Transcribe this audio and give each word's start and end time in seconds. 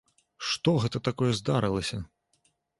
Што 0.51 0.73
гэта 0.85 1.03
такое 1.09 1.31
здарылася! 1.43 2.03